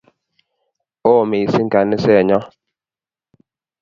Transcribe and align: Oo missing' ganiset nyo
Oo 1.09 1.23
missing' 1.29 1.71
ganiset 1.73 2.21
nyo 2.27 2.39